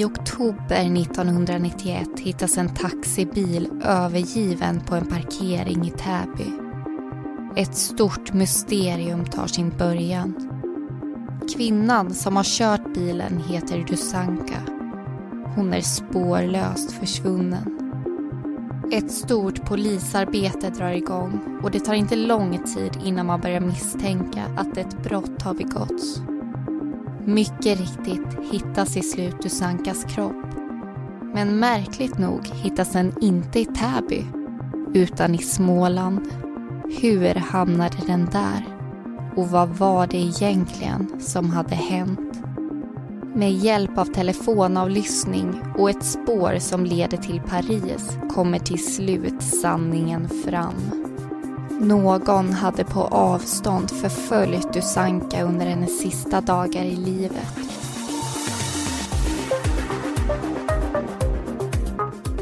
[0.00, 6.52] I oktober 1991 hittas en taxibil övergiven på en parkering i Täby.
[7.56, 10.34] Ett stort mysterium tar sin början.
[11.56, 14.60] Kvinnan som har kört bilen heter Dusanka.
[15.54, 17.78] Hon är spårlöst försvunnen.
[18.92, 24.44] Ett stort polisarbete drar igång och det tar inte lång tid innan man börjar misstänka
[24.56, 26.22] att ett brott har begåtts.
[27.24, 30.46] Mycket riktigt hittas i slut Dusankas kropp.
[31.34, 34.24] Men märkligt nog hittas den inte i Täby,
[34.94, 36.20] utan i Småland.
[37.00, 38.64] Hur hamnade den där?
[39.36, 42.42] Och vad var det egentligen som hade hänt?
[43.34, 50.28] Med hjälp av telefonavlyssning och ett spår som leder till Paris kommer till slut sanningen
[50.28, 50.99] fram.
[51.80, 57.58] Någon hade på avstånd förföljt Dusanka under hennes sista dagar i livet.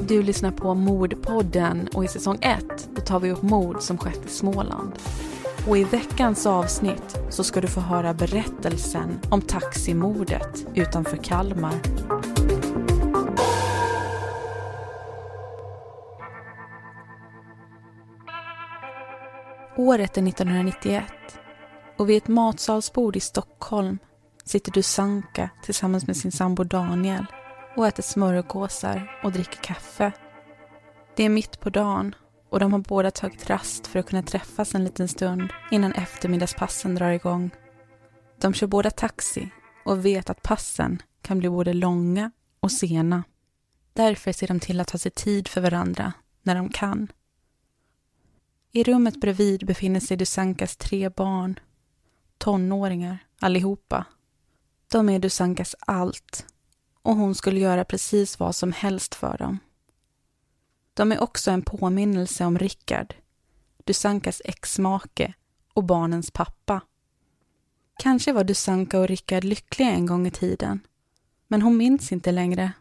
[0.08, 4.26] Du lyssnar på Mordpodden och i säsong 1 då tar vi upp mord som skett
[4.26, 4.92] i Småland.
[5.68, 11.74] Och i veckans avsnitt så ska du få höra berättelsen om taximordet utanför Kalmar.
[19.78, 21.04] Året är 1991
[21.98, 23.98] och vid ett matsalsbord i Stockholm
[24.44, 27.26] sitter Dusanka tillsammans med sin sambo Daniel
[27.76, 30.12] och äter smörgåsar och dricker kaffe.
[31.16, 32.14] Det är mitt på dagen
[32.50, 36.94] och de har båda tagit rast för att kunna träffas en liten stund innan eftermiddagspassen
[36.94, 37.50] drar igång.
[38.40, 39.50] De kör båda taxi
[39.84, 43.24] och vet att passen kan bli både långa och sena.
[43.92, 46.12] Därför ser de till att ta sig tid för varandra
[46.42, 47.08] när de kan.
[48.72, 51.60] I rummet bredvid befinner sig Dusankas tre barn.
[52.38, 54.04] Tonåringar, allihopa.
[54.88, 56.46] De är Dusankas allt
[57.02, 59.58] och hon skulle göra precis vad som helst för dem.
[60.94, 63.14] De är också en påminnelse om Rickard,
[63.84, 65.34] Dusankas exmake
[65.74, 66.80] och barnens pappa.
[67.98, 70.80] Kanske var Dusanka och Rickard lyckliga en gång i tiden,
[71.46, 72.72] men hon minns inte längre.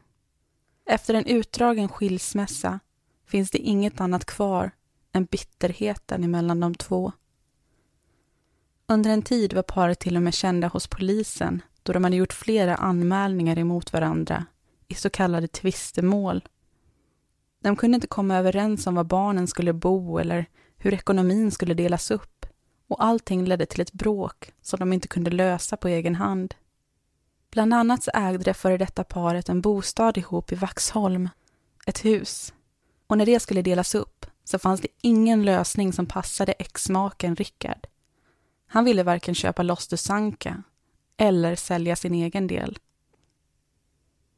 [0.86, 2.80] Efter en utdragen skilsmässa
[3.26, 4.72] finns det inget annat kvar
[5.18, 7.12] än bitterheten emellan de två.
[8.88, 12.34] Under en tid var paret till och med kända hos polisen då de hade gjort
[12.34, 14.46] flera anmälningar emot varandra
[14.88, 16.44] i så kallade tvistemål.
[17.64, 20.46] De kunde inte komma överens om var barnen skulle bo eller
[20.78, 22.46] hur ekonomin skulle delas upp
[22.88, 26.56] och allting ledde till ett bråk som de inte kunde lösa på egen hand.
[27.52, 31.30] Bland annat så ägde det före detta paret en bostad ihop i Vaxholm,
[31.86, 32.54] ett hus.
[33.08, 37.88] Och när det skulle delas upp så fanns det ingen lösning som passade exmaken Rickard.
[38.68, 40.64] Han ville varken köpa loss Dusanka
[41.18, 42.80] eller sälja sin egen del.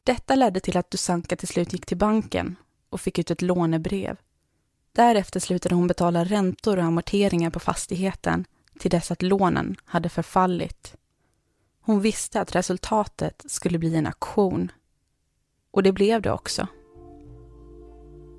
[0.04, 2.56] Detta ledde till att Dusanka till slut gick till banken
[2.90, 4.18] och fick ut ett lånebrev.
[4.92, 8.46] Därefter slutade hon betala räntor och amorteringar på fastigheten
[8.80, 10.96] till dess att lånen hade förfallit.
[11.82, 14.72] Hon visste att resultatet skulle bli en auktion.
[15.72, 16.68] Och det blev det också.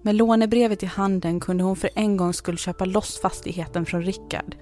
[0.03, 4.57] Med lånebrevet i handen kunde hon för en gång skull köpa loss fastigheten från Rickard.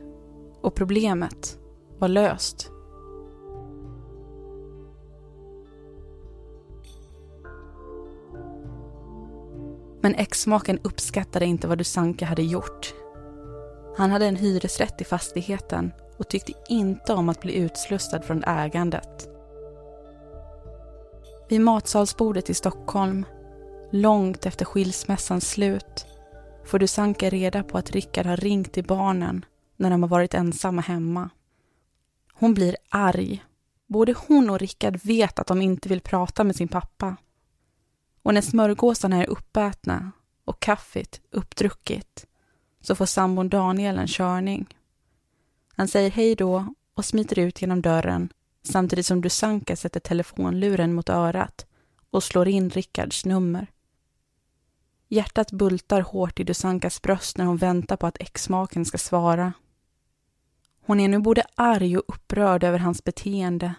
[0.61, 1.59] Och problemet
[1.99, 2.71] var löst.
[10.01, 12.95] Men exmaken uppskattade inte vad Dusanka hade gjort.
[13.97, 19.29] Han hade en hyresrätt i fastigheten och tyckte inte om att bli utslussad från ägandet.
[21.49, 23.25] Vid matsalsbordet i Stockholm,
[23.91, 26.07] långt efter skilsmässans slut,
[26.65, 29.45] får Dusanka reda på att Rickard har ringt till barnen
[29.77, 31.31] när de har varit ensamma hemma.
[32.33, 33.45] Hon blir arg.
[33.87, 37.17] Både hon och Rickard vet att de inte vill prata med sin pappa.
[38.23, 40.13] Och när smörgåsarna är uppätna
[40.45, 42.27] och kaffet uppdrucket
[42.81, 44.67] så får sambon Daniel en körning.
[45.77, 48.33] Han säger hej då och smiter ut genom dörren
[48.63, 51.67] samtidigt som Dusanka sätter telefonluren mot örat
[52.11, 53.67] och slår in Rickards nummer.
[55.09, 59.53] Hjärtat bultar hårt i Dusankas bröst när hon väntar på att exmaken ska svara.
[60.87, 63.75] Hon är nu både arg och upprörd över hans beteende.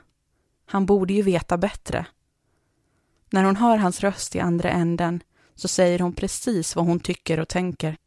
[0.65, 2.05] Han borde ju veta bättre.
[3.29, 5.23] När hon hör hans röst i andra änden
[5.55, 7.97] så säger hon precis vad hon tycker och tänker.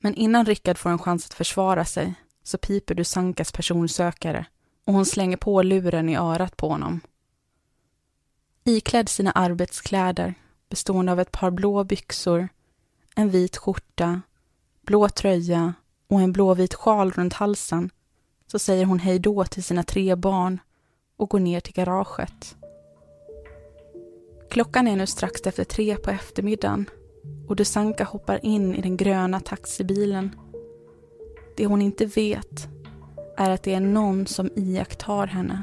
[0.00, 4.46] Men innan Rickard får en chans att försvara sig så piper Dusankas personsökare
[4.84, 7.00] och hon slänger på luren i örat på honom.
[8.64, 10.34] Iklädd sina arbetskläder
[10.68, 12.48] bestående av ett par blå byxor,
[13.14, 14.20] en vit skjorta,
[14.82, 15.74] blå tröja
[16.08, 17.90] och en blåvit sjal runt halsen
[18.46, 20.60] så säger hon hej då till sina tre barn
[21.16, 22.56] och går ner till garaget.
[24.50, 26.90] Klockan är nu strax efter tre på eftermiddagen
[27.48, 30.36] och Dusanka hoppar in i den gröna taxibilen.
[31.56, 32.68] Det hon inte vet
[33.36, 35.62] är att det är någon som iakttar henne.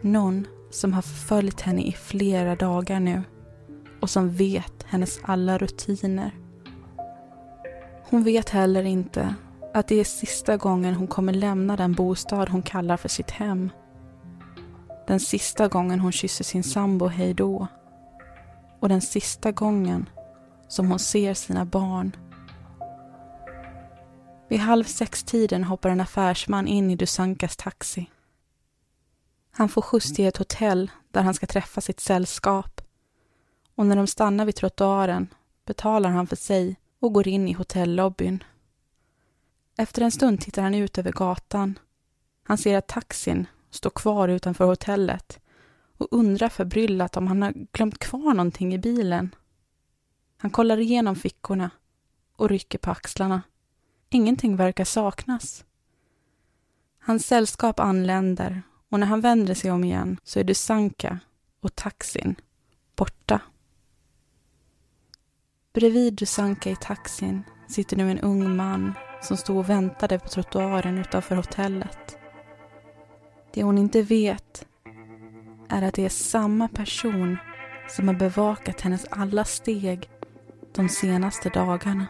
[0.00, 3.22] Någon som har förföljt henne i flera dagar nu
[4.04, 6.30] och som vet hennes alla rutiner.
[8.10, 9.34] Hon vet heller inte
[9.74, 13.70] att det är sista gången hon kommer lämna den bostad hon kallar för sitt hem.
[15.06, 17.66] Den sista gången hon kysser sin sambo hej då.
[18.80, 20.08] Och den sista gången
[20.68, 22.16] som hon ser sina barn.
[24.48, 28.10] Vid halv sex-tiden hoppar en affärsman in i Dusankas taxi.
[29.50, 32.73] Han får skjuts till ett hotell där han ska träffa sitt sällskap.
[33.74, 35.28] Och när de stannar vid trottoaren
[35.64, 38.44] betalar han för sig och går in i hotellobbyn.
[39.76, 41.78] Efter en stund tittar han ut över gatan.
[42.42, 45.40] Han ser att taxin står kvar utanför hotellet
[45.98, 49.34] och undrar förbryllat om han har glömt kvar någonting i bilen.
[50.36, 51.70] Han kollar igenom fickorna
[52.36, 53.42] och rycker på axlarna.
[54.10, 55.64] Ingenting verkar saknas.
[56.98, 61.18] Hans sällskap anländer och när han vänder sig om igen så är Dusanka
[61.60, 62.34] och taxin
[62.96, 63.40] borta.
[65.74, 68.92] Bredvid Dusanka i taxin sitter nu en ung man
[69.22, 72.18] som stod och väntade på trottoaren utanför hotellet.
[73.54, 74.66] Det hon inte vet
[75.68, 77.38] är att det är samma person
[77.88, 80.10] som har bevakat hennes alla steg
[80.74, 82.06] de senaste dagarna.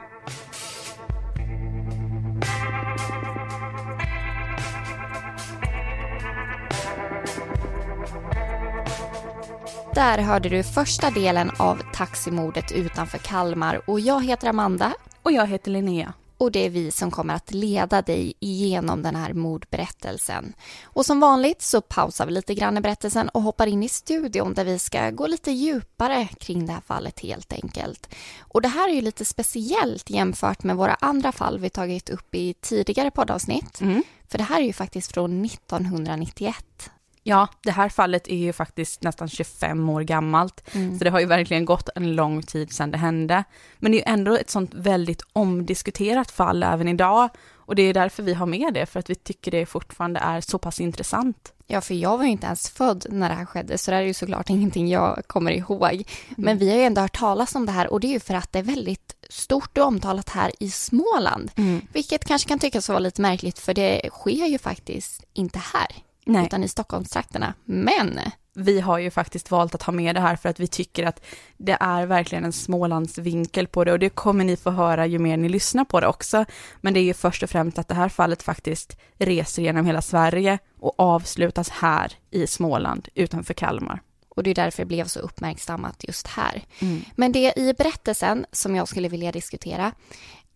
[9.95, 14.95] Där hörde du första delen av taximordet utanför Kalmar och jag heter Amanda.
[15.23, 16.13] Och jag heter Linnea.
[16.39, 20.53] Och det är vi som kommer att leda dig igenom den här mordberättelsen.
[20.83, 24.55] Och som vanligt så pausar vi lite grann i berättelsen och hoppar in i studion
[24.55, 28.15] där vi ska gå lite djupare kring det här fallet helt enkelt.
[28.41, 32.35] Och det här är ju lite speciellt jämfört med våra andra fall vi tagit upp
[32.35, 33.81] i tidigare poddavsnitt.
[33.81, 34.03] Mm.
[34.29, 36.91] För det här är ju faktiskt från 1991.
[37.27, 40.99] Ja, det här fallet är ju faktiskt nästan 25 år gammalt, mm.
[40.99, 43.45] så det har ju verkligen gått en lång tid sedan det hände.
[43.79, 47.29] Men det är ju ändå ett sånt väldigt omdiskuterat fall även idag,
[47.67, 50.41] och det är därför vi har med det, för att vi tycker det fortfarande är
[50.41, 51.53] så pass intressant.
[51.67, 54.03] Ja, för jag var ju inte ens född när det här skedde, så det är
[54.03, 55.93] ju såklart ingenting jag kommer ihåg.
[55.93, 56.05] Mm.
[56.37, 58.35] Men vi har ju ändå hört talas om det här och det är ju för
[58.35, 61.51] att det är väldigt stort och omtalat här i Småland.
[61.57, 61.81] Mm.
[61.93, 66.05] Vilket kanske kan tyckas vara lite märkligt, för det sker ju faktiskt inte här.
[66.25, 66.47] Nej.
[66.47, 67.55] utan i Stockholmstrakterna.
[67.65, 68.21] Men
[68.55, 71.25] vi har ju faktiskt valt att ha med det här för att vi tycker att
[71.57, 75.37] det är verkligen en Smålandsvinkel på det och det kommer ni få höra ju mer
[75.37, 76.45] ni lyssnar på det också.
[76.81, 80.03] Men det är ju först och främst att det här fallet faktiskt reser genom hela
[80.03, 84.01] Sverige och avslutas här i Småland utanför Kalmar.
[84.29, 86.63] Och det är därför det blev så uppmärksammat just här.
[86.79, 87.03] Mm.
[87.17, 89.93] Men det i berättelsen som jag skulle vilja diskutera,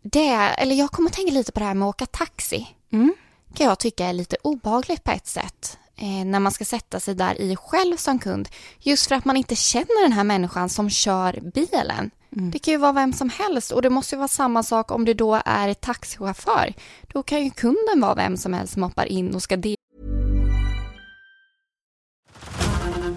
[0.03, 2.69] det eller jag kommer att tänka lite på det här med att åka taxi.
[2.93, 3.15] Mm
[3.55, 5.79] kan jag tycka är lite obehagligt på ett sätt.
[5.97, 8.49] Eh, när man ska sätta sig där i själv som kund.
[8.79, 12.11] Just för att man inte känner den här människan som kör bilen.
[12.37, 12.51] Mm.
[12.51, 15.15] Det kan ju vara vem som helst och det måste vara samma sak om det
[15.15, 16.75] då är taxichaufför.
[17.13, 19.75] Då kan ju kunden vara vem som helst som hoppar in och ska dela.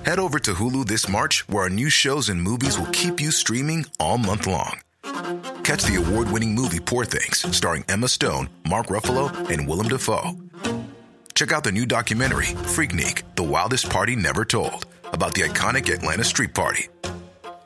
[0.04, 3.32] Head over to Hulu this March where our new shows and movies will keep you
[3.32, 4.82] streaming all month long.
[5.04, 10.38] Catch the award-winning movie Poor Things, starring Emma Stone, Mark Ruffalo, and Willem Dafoe.
[11.34, 16.24] Check out the new documentary, Freaknik, The Wildest Party Never Told, about the iconic Atlanta
[16.24, 16.88] Street Party.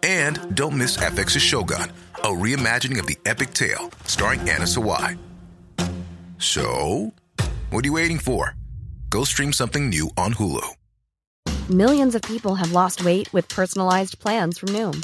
[0.03, 5.17] And don't miss FX's Shogun, a reimagining of the epic tale, starring Anna Sawai.
[6.37, 7.13] So,
[7.69, 8.55] what are you waiting for?
[9.09, 10.75] Go stream something new on Hulu.
[11.69, 15.03] Millions of people have lost weight with personalized plans from Noom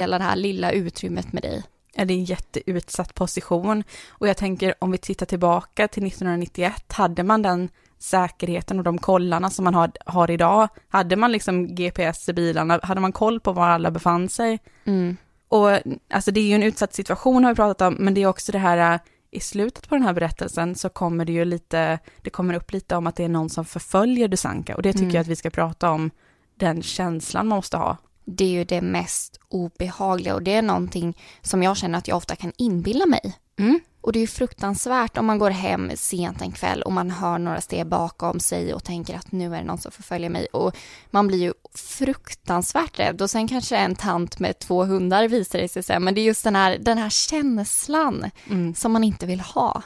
[0.00, 1.62] Hela det här lilla utrymmet med dig.
[1.94, 3.84] Ja, det är en jätteutsatt position.
[4.08, 8.98] Och jag tänker om vi tittar tillbaka till 1991, hade man den säkerheten och de
[8.98, 10.68] kollarna som man har, har idag?
[10.88, 12.80] Hade man liksom GPS i bilarna?
[12.82, 14.58] Hade man koll på var alla befann sig?
[14.84, 15.16] Mm.
[15.48, 15.70] Och
[16.10, 18.52] alltså det är ju en utsatt situation har vi pratat om, men det är också
[18.52, 19.00] det här
[19.30, 22.96] i slutet på den här berättelsen så kommer det ju lite, det kommer upp lite
[22.96, 25.14] om att det är någon som förföljer Dusanka och det tycker mm.
[25.14, 26.10] jag att vi ska prata om,
[26.54, 27.96] den känslan man måste ha
[28.26, 32.16] Det är ju det mest obehagliga och det är någonting som jag känner att jag
[32.16, 33.38] ofta kan inbilla mig.
[33.58, 33.80] Mm.
[34.00, 37.38] Och det är ju fruktansvärt om man går hem sent en kväll och man hör
[37.38, 40.46] några steg bakom sig och tänker att nu är det någon som förföljer mig.
[40.46, 40.76] Och
[41.10, 43.22] man blir ju fruktansvärt rädd.
[43.22, 46.04] Och sen kanske en tant med två hundar visar det sig sen.
[46.04, 48.74] Men det är just den här, den här känslan Mm.
[48.74, 49.82] som man inte vill ha.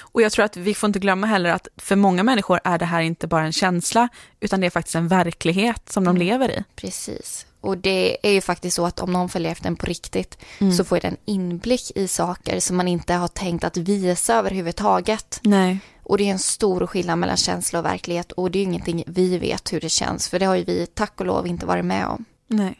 [0.00, 2.84] Och jag tror att vi får inte glömma heller att för många människor är det
[2.84, 4.08] här inte bara en känsla,
[4.40, 6.26] utan det är faktiskt en verklighet som de Mm.
[6.28, 6.64] lever i.
[6.76, 7.46] Precis.
[7.60, 10.38] Och det är ju faktiskt så att om någon följer efter den på riktigt
[10.76, 15.40] så får den inblick i saker som man inte har tänkt att visa överhuvudtaget.
[15.42, 15.78] Nej.
[16.02, 19.04] Och det är en stor skillnad mellan känsla och verklighet och det är ju ingenting
[19.06, 21.84] vi vet hur det känns för det har ju vi tack och lov inte varit
[21.84, 22.24] med om.
[22.48, 22.74] Nej.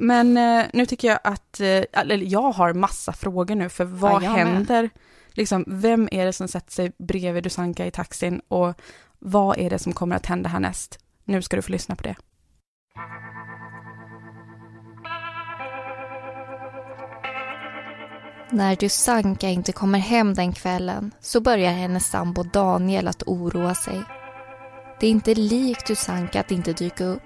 [0.00, 4.22] Men eh, nu tycker jag att, eh, eller jag har massa frågor nu, för vad
[4.22, 4.88] Ja, jag med.
[5.34, 8.74] Liksom, vem är det som sätter sig bredvid Dusanka i taxin och
[9.18, 10.98] vad är det som kommer att hända härnäst?
[11.24, 12.16] Nu ska du få lyssna på det.
[18.50, 24.02] När Dusanka inte kommer hem den kvällen så börjar hennes sambo Daniel att oroa sig.
[25.00, 27.22] Det är inte likt Dusanka att inte dyka upp.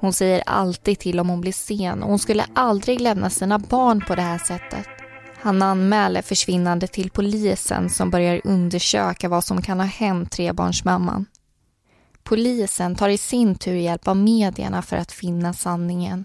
[0.00, 4.00] Hon säger alltid till om hon blir sen och hon skulle aldrig lämna sina barn
[4.00, 4.95] på det här sättet.
[5.46, 11.26] Han anmäler försvinnande till polisen som börjar undersöka vad som kan ha hänt trebarnsmamman.
[12.22, 16.24] Polisen tar i sin tur hjälp av medierna för att finna sanningen.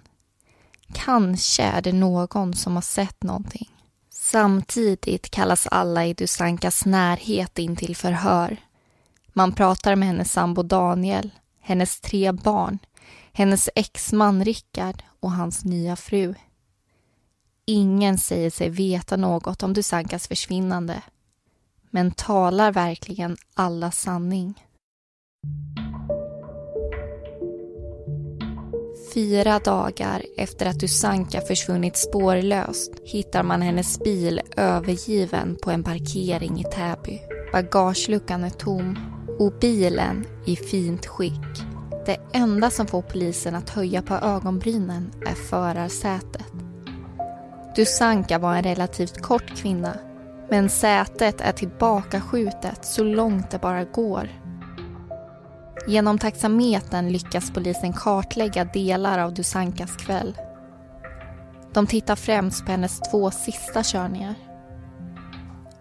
[0.94, 3.70] Kanske är det någon som har sett någonting.
[4.10, 8.58] Samtidigt kallas alla i Dusankas närhet in till förhör.
[9.34, 12.80] Man pratar med hennes sambo Daniel, hennes tre barn,
[13.34, 16.36] hennes exman Rickard och hans nya fru.
[17.68, 21.02] Ingen säger sig veta något om Dusankas försvinnande.
[21.90, 24.54] Men talar verkligen alla sanning?
[29.14, 36.60] Fyra dagar efter att Dusanka försvunnit spårlöst hittar man hennes bil övergiven på en parkering
[36.60, 37.20] i Täby.
[37.52, 38.98] Bagageluckan är tom
[39.40, 41.64] och bilen i fint skick.
[42.06, 46.71] Det enda som får polisen att höja på ögonbrynen är förarsätet.
[47.76, 49.98] Dusanka var en relativt kort kvinna
[50.52, 54.30] men sätet är tillbakaskjutet så långt det bara går.
[55.88, 60.38] Genom taxametern lyckas polisen kartlägga delar av Dusankas kväll.
[61.74, 64.36] De tittar främst på hennes två sista körningar.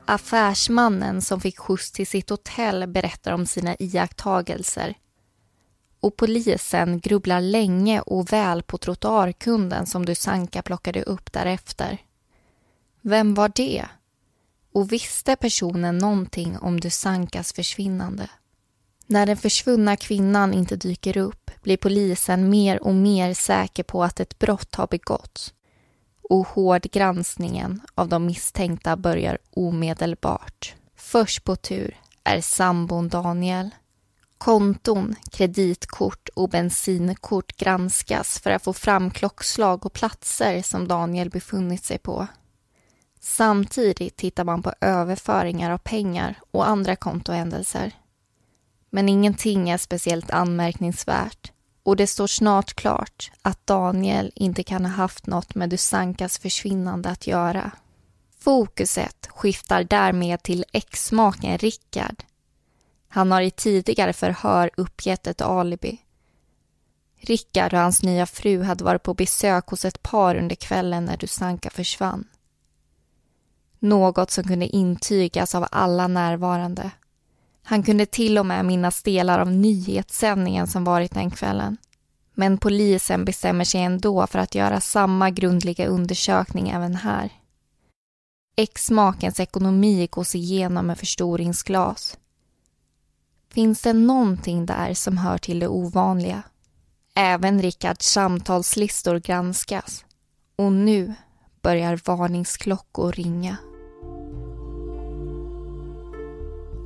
[0.06, 4.94] Affärsmannen som fick skjuts till sitt hotell berättar om sina iakttagelser.
[6.00, 11.98] Och polisen grubblar länge och väl på trottoarkunden som Dusanka plockade upp därefter.
[13.00, 13.86] Vem var det?
[14.72, 18.30] Och visste personen någonting om Dusankas försvinnande?
[19.06, 24.20] När den försvunna kvinnan inte dyker upp blir polisen mer och mer säker på att
[24.20, 25.54] ett brott har begåtts.
[26.22, 30.74] Och hårdgranskningen av de misstänkta börjar omedelbart.
[30.96, 33.70] Först på tur är sambon Daniel.
[34.40, 41.84] Konton, kreditkort och bensinkort granskas för att få fram klockslag och platser som Daniel befunnit
[41.84, 42.26] sig på.
[43.20, 47.92] Samtidigt tittar man på överföringar av pengar och andra kontohändelser.
[48.90, 54.92] Men ingenting är speciellt anmärkningsvärt och det står snart klart att Daniel inte kan ha
[54.92, 57.70] haft något med Dusankas försvinnande att göra.
[58.38, 62.24] Fokuset skiftar därmed till exmaken Rickard.
[63.12, 65.98] Han har i tidigare förhör uppgett ett alibi.
[67.20, 71.16] Rickard och hans nya fru hade varit på besök hos ett par under kvällen när
[71.16, 72.24] Dusanka försvann.
[73.78, 76.90] Något som kunde intygas av alla närvarande.
[77.62, 81.76] Han kunde till och med minnas delar av nyhetssändningen som varit den kvällen.
[82.34, 87.30] Men polisen bestämmer sig ändå för att göra samma grundliga undersökning även här.
[88.56, 92.16] Exmakens ekonomi gås igenom med förstoringsglas.
[93.54, 96.42] Finns det någonting där som hör till det ovanliga?
[97.14, 100.04] Även Rickards samtalslistor granskas.
[100.56, 101.14] Och nu
[101.62, 103.56] börjar varningsklockor ringa.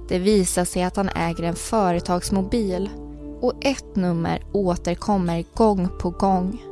[0.09, 2.91] Det visar sig att han äger en företagsmobil
[3.41, 6.63] och ett nummer återkommer gång på gång.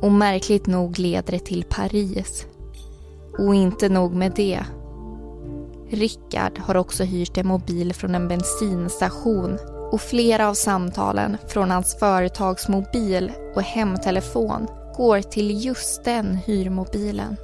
[0.00, 2.46] Och märkligt nog leder det till Paris.
[3.38, 4.64] Och inte nog med det.
[5.92, 9.58] Rickard har också hyrt en mobil från en bensinstation
[9.92, 17.36] och flera av samtalen från hans företagsmobil och hemtelefon går till just den hyrmobilen.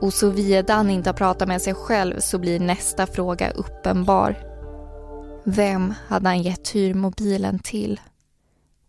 [0.00, 4.36] Och såvida han inte har pratat med sig själv så blir nästa fråga uppenbar.
[5.44, 8.00] Vem hade han gett hyrmobilen till?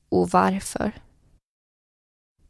[0.10, 0.91] Och varför?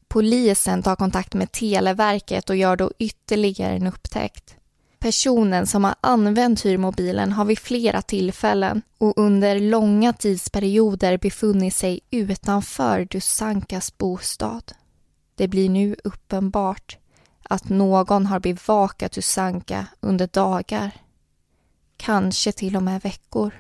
[0.08, 4.56] Polisen tar kontakt med Televerket och gör då ytterligare en upptäckt.
[5.02, 12.00] Personen som har använt hyrmobilen har vid flera tillfällen och under långa tidsperioder befunnit sig
[12.12, 14.72] utanför Dusankas bostad.
[15.36, 16.98] Det blir nu uppenbart
[17.44, 20.92] att någon har bevakat Dusanka under dagar,
[21.98, 23.54] kanske till och med veckor.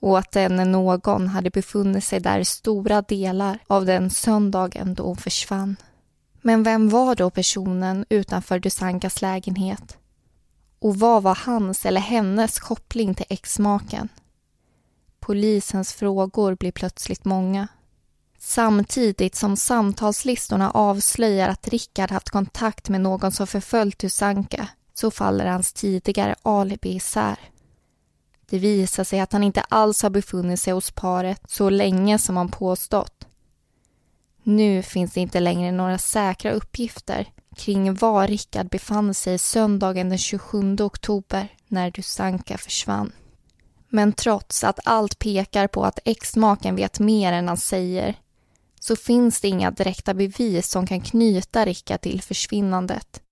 [0.00, 5.16] Och att denne någon hade befunnit sig där stora delar av den söndagen då hon
[5.16, 5.76] försvann.
[6.42, 9.96] Men vem var då personen utanför Dusankas lägenhet?
[10.80, 14.08] Och vad var hans eller hennes koppling till exmaken?
[15.20, 17.68] Polisens frågor blir plötsligt många.
[18.38, 25.46] Samtidigt som samtalslistorna avslöjar att Rickard haft kontakt med någon som förföljt Tusanka så faller
[25.46, 27.38] hans tidigare alibi isär.
[28.46, 32.36] Det visar sig att han inte alls har befunnit sig hos paret så länge som
[32.36, 33.26] han påstått.
[34.42, 37.28] Nu finns det inte längre några säkra uppgifter
[37.60, 43.12] kring var Rickard befann sig söndagen den 27 oktober när Dusanka försvann.
[43.88, 48.14] Men trots att allt pekar på att exmaken vet mer än han säger
[48.80, 53.22] så finns det inga direkta bevis som kan knyta Rickard till försvinnandet.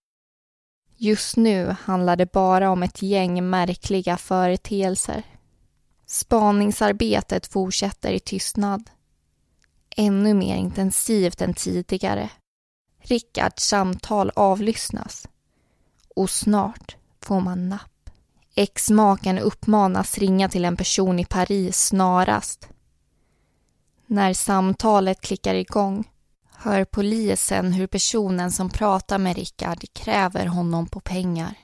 [0.97, 5.23] Just nu handlar det bara om ett gäng märkliga företeelser.
[6.07, 8.91] Spaningsarbetet fortsätter i tystnad.
[9.97, 12.31] Ännu mer intensivt än tidigare.
[13.09, 15.29] Rickards samtal avlyssnas.
[16.17, 18.11] Och snart får man napp.
[18.55, 22.69] Exmaken uppmanas ringa till en person i Paris snarast.
[24.07, 26.11] När samtalet klickar igång
[26.51, 31.55] hör polisen hur personen som pratar med Rickard kräver honom på pengar.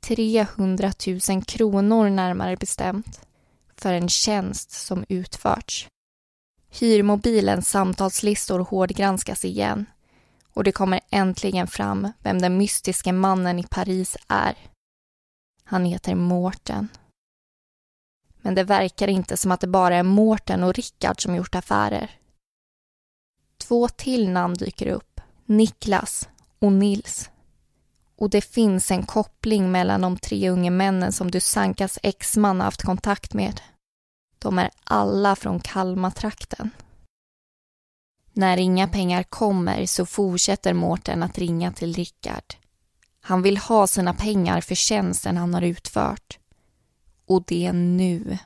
[0.00, 0.92] 300
[1.28, 3.20] 000 kronor närmare bestämt
[3.76, 5.88] för en tjänst som utförts.
[6.70, 9.86] Hyrmobilens samtalslistor hårdgranskas igen
[10.54, 14.56] och det kommer äntligen fram vem den mystiske mannen i Paris är.
[15.64, 16.88] Han heter Mårten.
[18.40, 22.10] Men det verkar inte som att det bara är Mårten och Rickard som gjort affärer.
[23.58, 27.30] Två till namn dyker upp, Niklas och Nils.
[28.16, 33.34] Och det finns en koppling mellan de tre unga männen som Dusankas exman haft kontakt
[33.34, 33.60] med.
[34.38, 36.70] De är alla från Kalmartrakten.
[38.40, 42.44] När inga pengar kommer så fortsätter Mårten att ringa till Rickard.
[43.22, 46.38] Han vill ha sina pengar för tjänsten han har utfört.
[47.28, 48.38] Och det nu.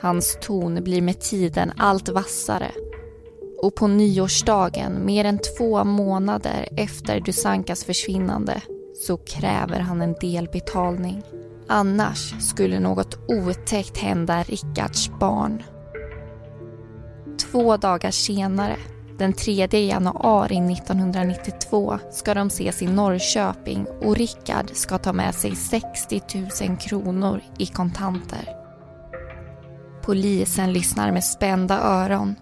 [0.00, 2.70] Hans ton blir med tiden allt vassare
[3.62, 8.62] och på nyårsdagen, mer än två månader efter Dusankas försvinnande,
[9.06, 11.22] så kräver han en delbetalning.
[11.68, 15.62] Annars skulle något otäckt hända Rickards barn.
[17.52, 18.76] Två dagar senare,
[19.18, 25.56] den 3 januari 1992, ska de ses i Norrköping och Rickard ska ta med sig
[25.56, 26.22] 60
[26.68, 28.48] 000 kronor i kontanter.
[30.02, 32.34] Polisen lyssnar med spända öron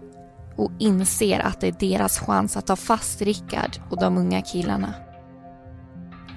[0.57, 4.93] och inser att det är deras chans att ta fast Rickard och de unga killarna.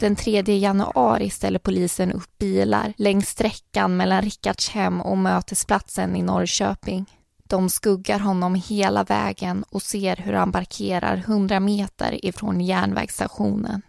[0.01, 6.23] Den 3 januari ställer polisen upp bilar längs sträckan mellan Rickards hem och mötesplatsen i
[6.23, 7.07] Norrköping.
[7.49, 13.83] De skuggar honom hela vägen och ser hur han parkerar 100 meter ifrån järnvägsstationen.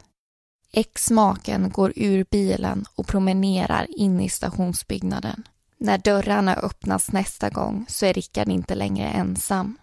[0.72, 5.44] Ex-maken går ur bilen och promenerar in i stationsbyggnaden.
[5.78, 9.78] När dörrarna öppnas nästa gång så är Rickard inte längre ensam.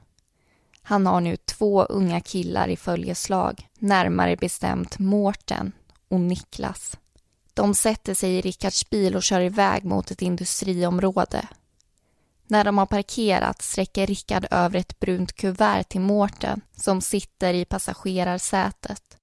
[0.83, 5.73] Han har nu två unga killar i följeslag, närmare bestämt Mårten
[6.09, 6.97] och Niklas.
[7.55, 11.49] De sätter sig i Rickards bil och kör iväg mot ett industriområde.
[12.47, 17.65] När de har parkerat sträcker Rickard över ett brunt kuvert till Mårten som sitter i
[17.65, 19.17] passagerarsätet.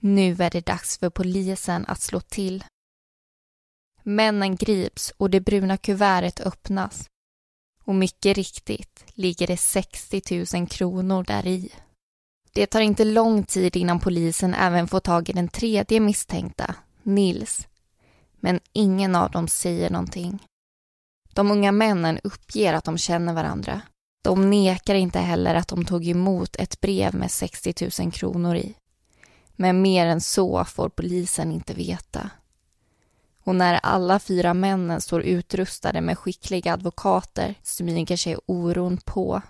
[0.00, 2.64] Nu är det dags för polisen att slå till.
[4.02, 7.08] Männen grips och det bruna kuvertet öppnas.
[7.84, 11.72] Och mycket riktigt ligger det 60 000 kronor där i.
[12.52, 17.68] Det tar inte lång tid innan polisen även får tag i den tredje misstänkta, Nils.
[18.40, 20.46] Men ingen av dem säger någonting.
[21.32, 23.80] De unga männen uppger att de känner varandra.
[24.22, 28.74] De nekar inte heller att de tog emot ett brev med 60 000 kronor i.
[29.56, 32.30] Men mer än så får polisen inte veta.
[33.44, 39.42] Och när alla fyra männen står utrustade med skickliga advokater smyger sig oron på.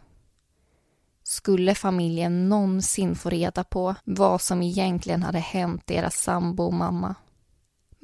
[1.23, 7.15] Skulle familjen någonsin få reda på vad som egentligen hade hänt deras sambo och mamma?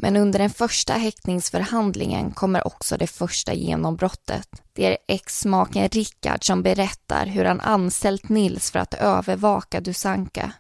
[0.01, 4.63] Men under den första häktningsförhandlingen kommer också det första genombrottet.
[4.73, 10.53] Det är ex-maken Rickard som berättar hur han anställt Nils för att övervaka Dusanka.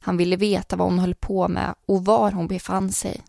[0.00, 3.22] Han ville veta vad hon höll på med och var hon befann sig.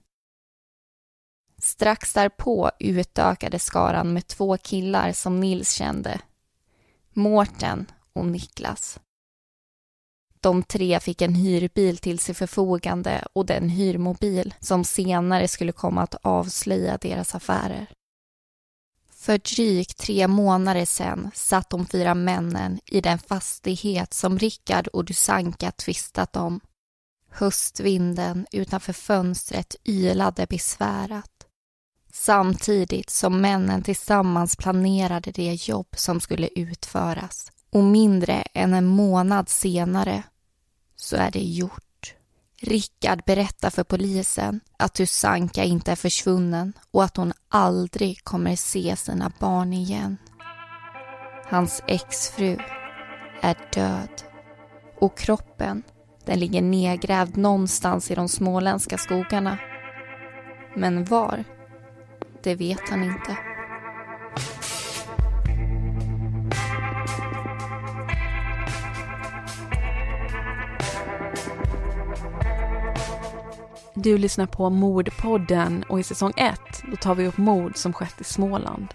[1.58, 6.22] Strax därpå utökade skaran med två killar som Nils kände.
[7.14, 9.00] Mårten och Niklas.
[10.42, 16.02] De tre fick en hyrbil till sitt förfogande och den hyrmobil som senare skulle komma
[16.02, 17.88] att avslöja deras affärer.
[19.12, 25.06] För drygt tre månader sedan satt de fyra männen i den fastighet som Rickard och
[25.06, 26.60] Dusanka tvistat om.
[27.30, 31.32] Höstvinden utanför fönstret ylade besvärat.
[32.12, 37.52] Samtidigt som männen tillsammans planerade det jobb som skulle utföras.
[37.70, 40.24] Och mindre än en månad senare
[41.00, 42.16] så är det gjort.
[42.62, 48.96] Rickard berättar för polisen att Tusanka inte är försvunnen och att hon aldrig kommer se
[48.96, 50.18] sina barn igen.
[51.46, 52.58] Hans exfru
[53.42, 54.24] är död.
[55.02, 55.84] Och kroppen,
[56.26, 59.58] den ligger nedgrävd någonstans i de småländska skogarna.
[60.76, 61.44] Men var?
[62.44, 63.38] Det vet han inte.
[74.02, 76.60] Du lyssnar på Mordpodden och i säsong 1
[76.92, 78.88] då tar vi upp mord som skett i Småland.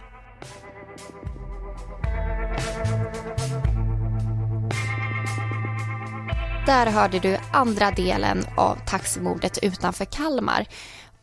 [6.66, 10.66] Där hörde du andra delen av taximordet utanför Kalmar.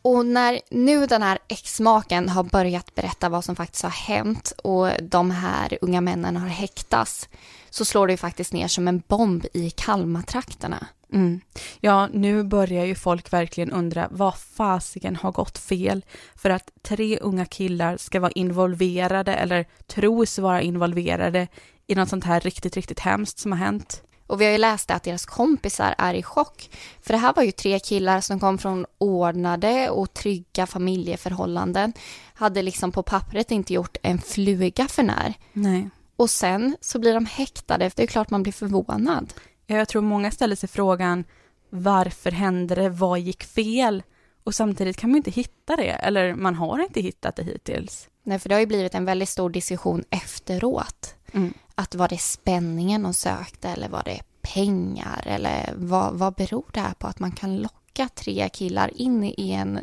[0.01, 4.89] Och när nu den här exmaken har börjat berätta vad som faktiskt har hänt och
[5.01, 7.29] de här unga männen har häktats
[7.69, 10.87] så slår det ju faktiskt ner som en bomb i Kalmartrakterna.
[11.13, 11.41] Mm.
[11.79, 17.17] Ja, nu börjar ju folk verkligen undra vad fasiken har gått fel för att tre
[17.17, 21.47] unga killar ska vara involverade eller tros vara involverade
[21.87, 24.03] i något sånt här riktigt, riktigt hemskt som har hänt.
[24.27, 26.69] Och vi har ju läst att deras kompisar är i chock.
[27.01, 31.93] För det här var ju tre killar som kom från ordnade och trygga familjeförhållanden.
[32.33, 35.33] Hade liksom på pappret inte gjort en fluga för när.
[35.53, 35.89] Nej.
[36.15, 37.91] Och sen så blir de häktade.
[37.95, 39.33] Det är klart man blir förvånad.
[39.71, 41.23] Ja, jag tror många ställer sig frågan
[41.69, 42.89] varför hände det?
[42.89, 44.03] Vad gick fel?
[44.43, 48.09] Och samtidigt kan man inte hitta det, eller man har inte hittat det hittills.
[48.23, 51.15] Nej, för det har ju blivit en väldigt stor diskussion efteråt.
[51.31, 51.53] Mm.
[51.75, 56.79] Att var det spänningen de sökte eller var det pengar eller vad, vad beror det
[56.79, 59.79] här på att man kan locka tre killar in i, en,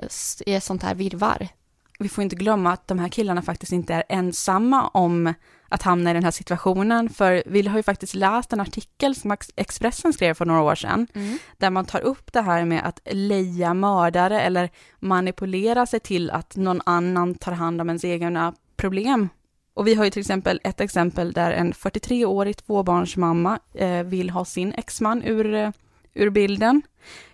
[0.47, 1.49] i ett sånt här virvar?
[1.99, 5.35] Vi får inte glömma att de här killarna faktiskt inte är ensamma om
[5.69, 9.37] att hamna i den här situationen, för vi har ju faktiskt läst en artikel som
[9.57, 11.39] Expressen skrev för några år sedan, mm.
[11.57, 16.57] där man tar upp det här med att leja mördare eller manipulera sig till att
[16.57, 19.29] någon annan tar hand om ens egna problem.
[19.75, 24.45] Och vi har ju till exempel ett exempel där en 43-årig tvåbarnsmamma eh, vill ha
[24.45, 25.71] sin exman ur, eh,
[26.15, 26.83] ur bilden,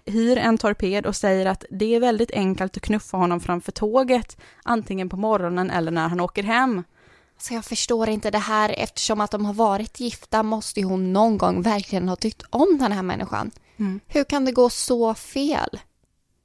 [0.05, 4.37] hyr en torped och säger att det är väldigt enkelt att knuffa honom framför tåget,
[4.63, 6.83] antingen på morgonen eller när han åker hem.
[7.39, 11.13] Så jag förstår inte det här eftersom att de har varit gifta måste ju hon
[11.13, 13.51] någon gång verkligen ha tyckt om den här människan.
[13.77, 14.01] Mm.
[14.07, 15.81] Hur kan det gå så fel?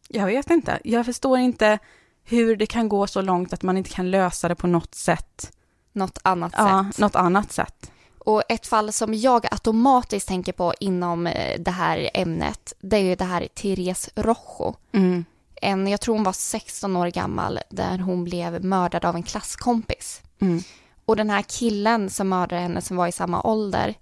[0.08, 0.80] Jag vet inte.
[0.84, 1.80] Jag förstår inte
[2.23, 5.52] hur det kan gå så långt att man inte kan lösa det på något sätt.
[5.93, 6.99] Något annat ja, sätt?
[6.99, 7.91] något annat sätt.
[8.17, 13.02] Och ett fall som jag automatiskt tänker på inom eh, det här ämnet, det är
[13.02, 14.75] ju det här Therese Rojo.
[14.91, 15.25] Mm.
[15.62, 20.21] En, jag tror hon var 16 år gammal, där hon blev mördad av en klasskompis.
[20.41, 20.63] Mm.
[21.06, 23.95] Och den här killen som mördade henne som var i samma ålder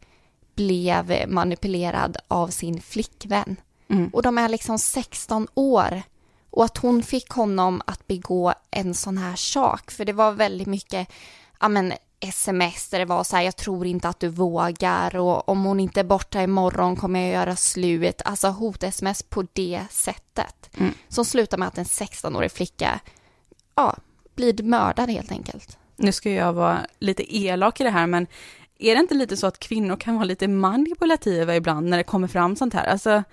[0.55, 3.55] blev manipulerad av sin flickvän.
[3.89, 4.09] Mm.
[4.09, 6.01] Och de är liksom 16 år.
[6.49, 10.67] Och att hon fick honom att begå en sån här sak, för det var väldigt
[10.67, 11.07] mycket,
[11.59, 15.49] ja men sms där det var så här, jag tror inte att du vågar och
[15.49, 18.21] om hon inte är borta imorgon kommer jag göra slut.
[18.25, 20.69] Alltså hot-sms på det sättet.
[20.77, 20.93] Mm.
[21.09, 22.99] Som slutar med att en 16-årig flicka,
[23.75, 23.95] ja,
[24.35, 28.27] blir mördad helt enkelt nu ska jag vara lite elak i det här, men
[28.79, 32.27] är det inte lite så att kvinnor kan vara lite manipulativa ibland när det kommer
[32.27, 32.85] fram sånt här?
[32.85, 33.23] Alltså,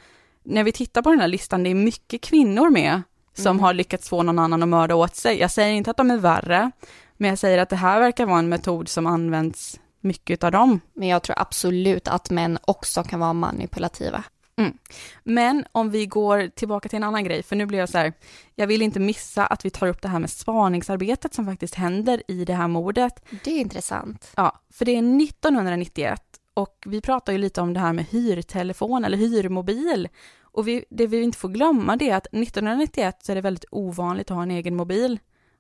[0.42, 3.02] när vi tittar på den här listan, det är mycket kvinnor med
[3.34, 3.62] som mm.
[3.62, 5.38] har lyckats få någon annan att mörda åt sig.
[5.38, 6.70] Jag säger inte att de är värre,
[7.16, 10.80] men jag säger att det här verkar vara en metod som används mycket av dem.
[10.92, 14.24] Men jag tror absolut att män också kan vara manipulativa.
[14.56, 14.78] Mm.
[15.22, 18.12] Men om vi går tillbaka till en annan grej, för nu blir jag så här,
[18.54, 22.22] jag vill inte missa att vi tar upp det här med spaningsarbetet som faktiskt händer
[22.28, 23.24] i det här mordet.
[23.44, 24.32] Det är intressant.
[24.36, 26.22] Ja, för det är 1991
[26.54, 30.08] och vi pratar ju lite om det här med hyrtelefon eller hyrmobil.
[30.42, 33.64] Och vi, det vi inte får glömma det är att 1991 så är det väldigt
[33.70, 35.18] ovanligt att ha en egen mobil.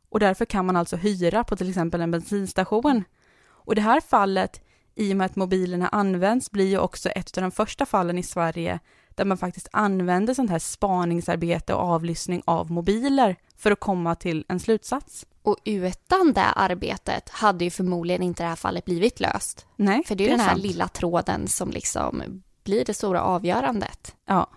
[0.08, 3.04] Och därför kan man alltså hyra på till exempel en bensinstation.
[3.46, 4.64] Och i det här fallet,
[4.96, 8.22] i och med att mobilerna används, blir ju också ett av de första fallen i
[8.22, 8.78] Sverige
[9.14, 14.44] där man faktiskt använder sånt här spaningsarbete och avlyssning av mobiler för att komma till
[14.48, 15.26] en slutsats.
[15.42, 19.66] Och utan det arbetet hade ju förmodligen inte det här fallet blivit löst.
[19.76, 20.62] Nej, För det är ju det är den här sant.
[20.62, 22.22] lilla tråden som liksom
[22.64, 24.14] blir det stora avgörandet.
[24.26, 24.50] Ja.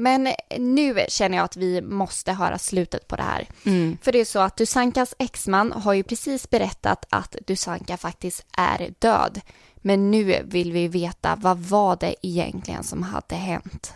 [0.00, 3.48] Men nu känner jag att vi måste höra slutet på det här.
[3.66, 3.98] Mm.
[4.02, 8.94] För det är så att Dusankas exman har ju precis berättat att Dusanka faktiskt är
[8.98, 9.40] död.
[9.76, 13.94] Men nu vill vi veta vad var det egentligen som hade hänt.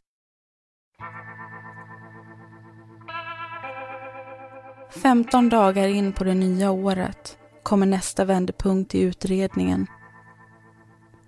[5.03, 9.87] 15 dagar in på det nya året kommer nästa vändpunkt i utredningen.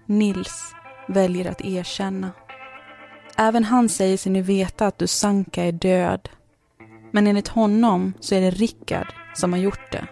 [0.07, 0.75] Nils
[1.09, 2.33] väljer att erkänna.
[3.39, 6.29] Även han säger sig nu veta att Dusanka är död.
[7.13, 10.07] Men enligt honom så är det Rickard som har gjort det.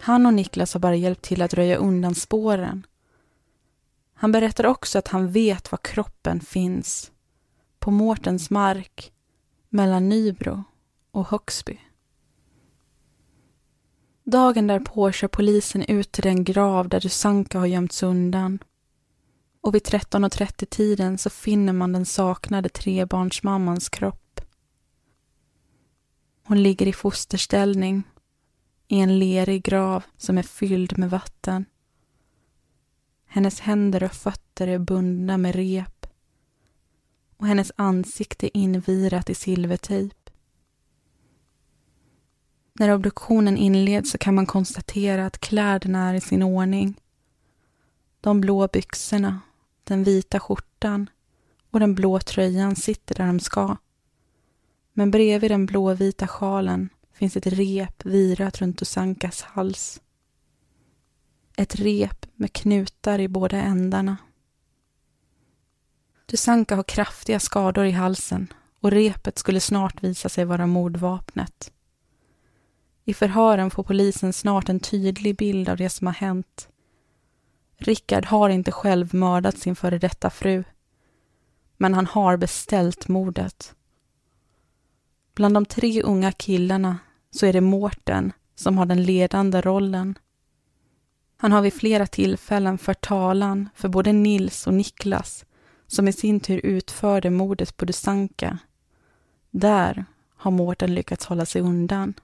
[0.00, 2.86] Han och Niklas har bara hjälpt till att röja undan spåren.
[4.14, 7.12] Han berättar också att han vet var kroppen finns.
[7.78, 9.12] På Mårtens mark,
[9.68, 10.64] mellan Nybro
[11.10, 11.78] och Högsby.
[14.24, 18.58] Dagen därpå kör polisen ut till den grav där Dusanka har gömts undan.
[19.62, 24.40] Och vid 13.30-tiden så finner man den saknade trebarnsmammans kropp.
[26.44, 28.02] Hon ligger i fosterställning
[28.88, 31.64] i en lerig grav som är fylld med vatten.
[33.26, 36.06] Hennes händer och fötter är bundna med rep
[37.36, 40.16] och hennes ansikte är invirat i silvertejp.
[42.72, 47.00] När obduktionen inleds så kan man konstatera att kläderna är i sin ordning.
[48.20, 49.40] De blå byxorna,
[49.92, 51.10] den vita skjortan
[51.70, 53.76] och den blå tröjan sitter där de ska.
[54.92, 60.00] Men bredvid den blåvita sjalen finns ett rep virat runt Dusankas hals.
[61.56, 64.16] Ett rep med knutar i båda ändarna.
[66.26, 71.72] Dusanka har kraftiga skador i halsen och repet skulle snart visa sig vara mordvapnet.
[73.04, 76.68] I förhören får polisen snart en tydlig bild av det som har hänt.
[77.82, 80.64] Rickard har inte själv mördat sin före detta fru,
[81.76, 83.74] men han har beställt mordet.
[85.34, 86.98] Bland de tre unga killarna
[87.30, 90.18] så är det Mårten som har den ledande rollen.
[91.36, 95.44] Han har vid flera tillfällen fört talan för både Nils och Niklas
[95.86, 98.58] som i sin tur utförde mordet på Dusanka.
[99.50, 100.04] Där
[100.36, 102.14] har Mårten lyckats hålla sig undan.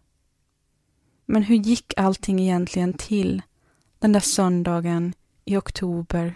[1.27, 3.43] Men hur gick allting egentligen till
[3.99, 5.15] den där söndagen
[5.49, 6.35] i oktober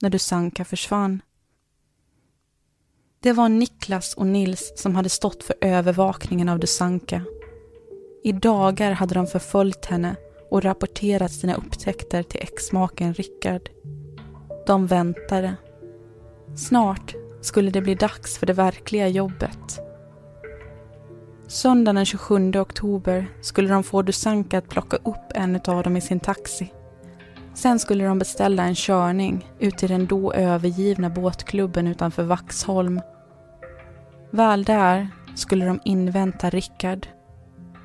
[0.00, 1.22] när Dusanka försvann?
[3.20, 7.22] Det var Niklas och Nils som hade stått för övervakningen av Dusanka.
[8.22, 10.16] I dagar hade de förföljt henne
[10.50, 13.70] och rapporterat sina upptäckter till exmaken Rickard.
[14.66, 15.56] De väntade.
[16.56, 19.80] Snart skulle det bli dags för det verkliga jobbet.
[21.46, 26.00] Söndagen den 27 oktober skulle de få Dusanka att plocka upp en av dem i
[26.00, 26.72] sin taxi.
[27.54, 33.00] Sen skulle de beställa en körning ut till den då övergivna båtklubben utanför Vaxholm.
[34.30, 37.06] Väl där skulle de invänta Rickard.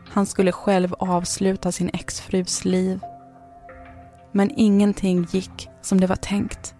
[0.10, 3.00] Han skulle själv avsluta sin exfrus liv.
[4.32, 6.76] Men ingenting gick som det var tänkt.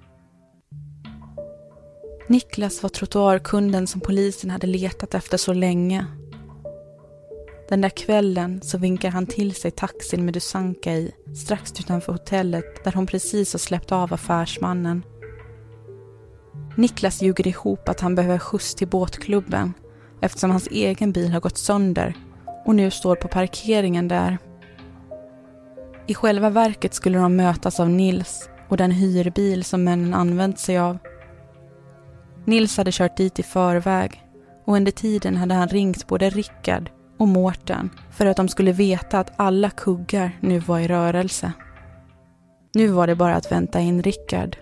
[2.28, 6.06] Niklas var trottoarkunden som polisen hade letat efter så länge.
[7.70, 12.84] Den där kvällen så vinkar han till sig taxin med Dusanka i strax utanför hotellet
[12.84, 15.04] där hon precis har släppt av affärsmannen.
[16.76, 19.74] Niklas ljuger ihop att han behöver skjuts till båtklubben
[20.22, 22.14] eftersom hans egen bil har gått sönder
[22.66, 24.38] och nu står på parkeringen där.
[26.08, 30.78] I själva verket skulle de mötas av Nils och den hyrbil som männen använt sig
[30.78, 30.98] av.
[32.46, 34.24] Nils hade kört dit i förväg
[34.66, 39.20] och under tiden hade han ringt både Rickard och Mårten för att de skulle veta
[39.20, 41.52] att alla kuggar nu var i rörelse.
[42.74, 44.58] Nu var det bara att vänta in Rickard.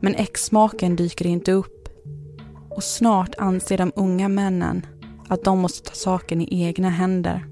[0.00, 1.88] Men exmaken dyker inte upp
[2.70, 4.86] och snart anser de unga männen
[5.28, 7.46] att de måste ta saken i egna händer.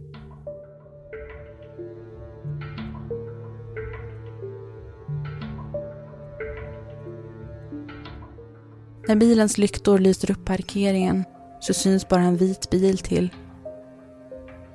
[9.09, 11.25] När bilens lyktor lyser upp parkeringen
[11.61, 13.31] så syns bara en vit bil till.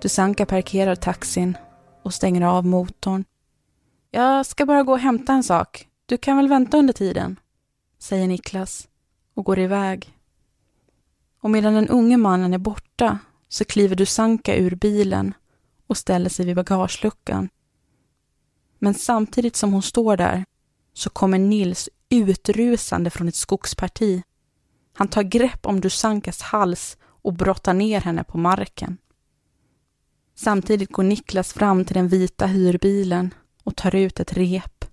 [0.01, 1.57] Dusanka parkerar taxin
[2.03, 3.25] och stänger av motorn.
[4.11, 5.87] Jag ska bara gå och hämta en sak.
[6.05, 7.39] Du kan väl vänta under tiden?
[7.99, 8.87] Säger Niklas
[9.33, 10.17] och går iväg.
[11.41, 15.33] Och medan den unge mannen är borta så kliver Dusanka ur bilen
[15.87, 17.49] och ställer sig vid bagageluckan.
[18.79, 20.45] Men samtidigt som hon står där
[20.93, 24.23] så kommer Nils utrusande från ett skogsparti.
[24.93, 28.97] Han tar grepp om Dusankas hals och brottar ner henne på marken.
[30.43, 34.85] Samtidigt går Niklas fram till den vita hyrbilen och tar ut ett rep.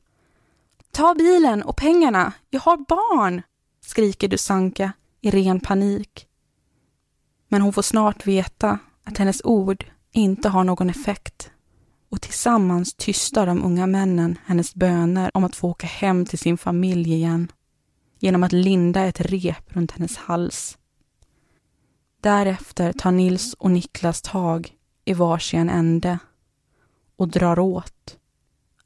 [0.91, 3.43] Ta bilen och pengarna, jag har barn!
[3.81, 6.27] skriker Dusanka i ren panik.
[7.49, 11.51] Men hon får snart veta att hennes ord inte har någon effekt
[12.09, 16.59] och tillsammans tystar de unga männen hennes böner om att få åka hem till sin
[16.59, 17.53] familj igen
[18.19, 20.79] genom att linda ett rep runt hennes hals.
[22.21, 24.78] Därefter tar Nils och Niklas tag
[25.09, 26.19] i varsin ände
[27.17, 28.19] och drar åt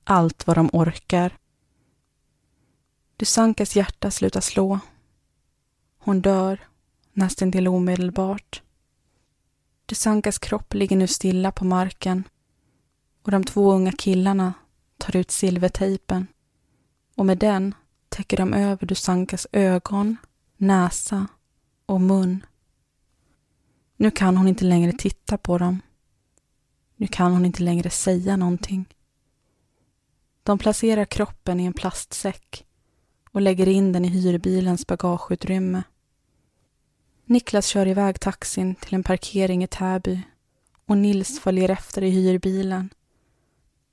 [0.05, 1.39] allt vad de orkar.
[3.17, 4.79] Dusankas hjärta slutar slå.
[5.99, 6.61] Hon dör
[7.13, 8.63] nästan till omedelbart.
[9.87, 12.25] Dusankas kropp ligger nu stilla på marken
[13.23, 14.53] och de två unga killarna
[14.99, 16.27] tar ut silvertejpen
[17.17, 17.75] och med den
[18.09, 20.17] täcker de över Dusankas ögon,
[20.57, 21.27] näsa
[21.87, 22.47] och mun.
[23.97, 25.81] Nu kan hon inte längre titta på dem.
[27.03, 28.89] Nu kan hon inte längre säga någonting.
[30.43, 32.67] De placerar kroppen i en plastsäck
[33.31, 35.83] och lägger in den i hyrbilens bagageutrymme.
[37.25, 40.23] Niklas kör iväg taxin till en parkering i Täby
[40.87, 42.91] och Nils följer efter i hyrbilen.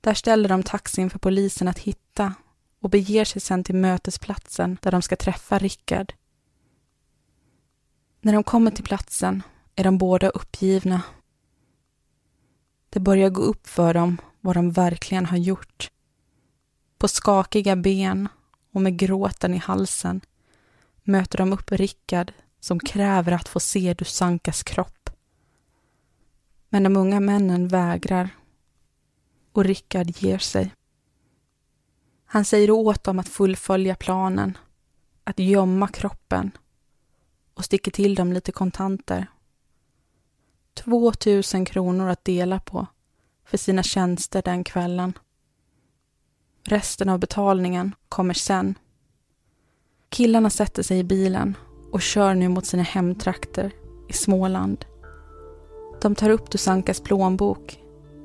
[0.00, 2.34] Där ställer de taxin för polisen att hitta
[2.80, 6.12] och beger sig sedan till mötesplatsen där de ska träffa Rickard.
[8.20, 9.42] När de kommer till platsen
[9.74, 11.02] är de båda uppgivna.
[12.90, 15.90] Det börjar gå upp för dem vad de verkligen har gjort.
[16.98, 18.28] På skakiga ben
[18.72, 20.20] och med gråten i halsen
[21.02, 25.10] möter de upp Rickard som kräver att få se Dusankas kropp.
[26.68, 28.28] Men de unga männen vägrar
[29.52, 30.74] och Rickard ger sig.
[32.24, 34.58] Han säger åt dem att fullfölja planen,
[35.24, 36.50] att gömma kroppen
[37.54, 39.26] och sticker till dem lite kontanter.
[40.84, 42.86] 2000 kronor att dela på
[43.44, 45.12] för sina tjänster den kvällen.
[46.64, 48.74] Resten av betalningen kommer sen.
[50.08, 51.56] Killarna sätter sig i bilen
[51.92, 53.72] och kör nu mot sina hemtrakter
[54.08, 54.84] i Småland.
[56.02, 57.80] De tar upp Dusankas plånbok,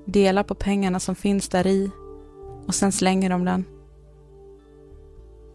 [0.05, 1.91] delar på pengarna som finns där i
[2.67, 3.65] och sen slänger de den.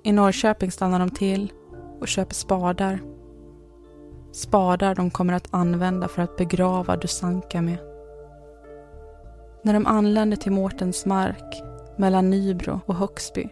[0.02, 1.52] I Norrköping stannar de till
[2.00, 3.09] och köper spadar.
[4.32, 7.78] Spadar de kommer att använda för att begrava Dusanka med.
[9.62, 11.62] När de anländer till Mårtens mark
[11.98, 13.48] mellan Nybro och Högsby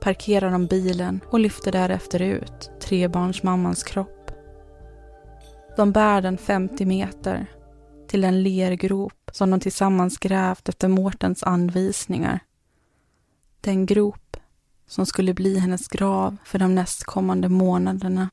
[0.00, 4.30] parkerar de bilen och lyfter därefter ut trebarnsmammans kropp.
[5.76, 7.46] De bär den 50 meter
[8.08, 12.40] till en lergrop som de tillsammans grävt efter Mårtens anvisningar.
[13.60, 14.36] Den grop
[14.86, 18.28] som skulle bli hennes grav för de nästkommande månaderna.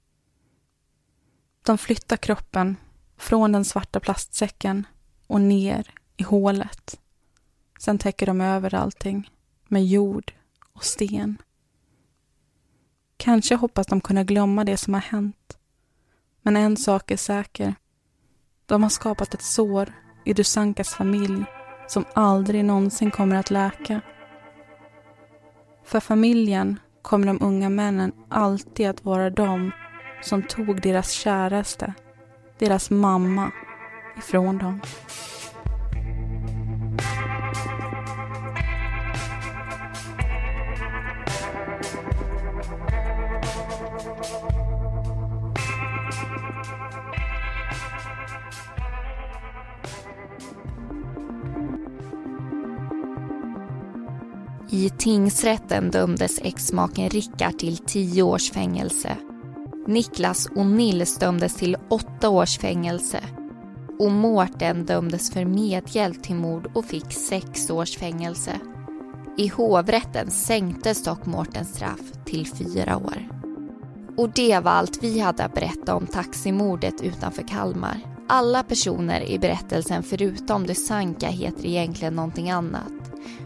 [1.65, 2.77] De flyttar kroppen
[3.17, 4.87] från den svarta plastsäcken
[5.27, 6.99] och ner i hålet.
[7.79, 9.31] Sen täcker de över allting
[9.67, 10.33] med jord
[10.73, 11.37] och sten.
[13.17, 15.57] Kanske hoppas de kunna glömma det som har hänt.
[16.41, 17.75] Men en sak är säker.
[18.65, 19.93] De har skapat ett sår
[20.25, 21.45] i Dusankas familj
[21.87, 24.01] som aldrig någonsin kommer att läka.
[25.83, 29.71] För familjen kommer de unga männen alltid att vara de
[30.25, 31.93] som tog deras käraste,
[32.59, 33.51] deras mamma,
[34.17, 34.81] ifrån dem.
[54.69, 59.17] I tingsrätten dömdes exmaken Rickard till tio års fängelse.
[59.87, 63.23] Niklas och Nils dömdes till åtta års fängelse.
[63.99, 68.59] Och Mårten dömdes för medhjälp till mord och fick sex års fängelse.
[69.37, 73.29] I hovrätten sänktes dock Mårtens straff till fyra år.
[74.17, 78.14] Och det var allt vi hade att berätta om taximordet utanför Kalmar.
[78.27, 82.93] Alla personer i berättelsen förutom Dusanka heter egentligen någonting annat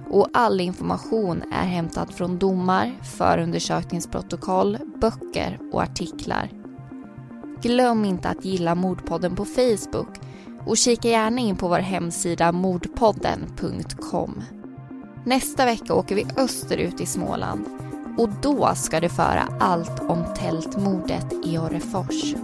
[0.10, 6.50] och all information är hämtad från domar, förundersökningsprotokoll, böcker och artiklar.
[7.62, 10.20] Glöm inte att gilla Mordpodden på Facebook
[10.66, 14.44] och kika gärna in på vår hemsida mordpodden.com.
[15.26, 17.66] Nästa vecka åker vi österut i Småland
[18.18, 22.36] och då ska du föra allt om tältmordet i Orrefors.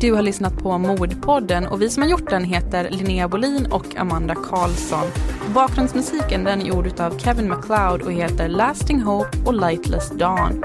[0.00, 3.96] Du har lyssnat på Mordpodden och vi som har gjort den heter Linnea Bolin och
[3.96, 5.06] Amanda Karlsson.
[5.54, 10.64] Bakgrundsmusiken den är gjord av Kevin MacLeod och heter Lasting Hope och Lightless Dawn.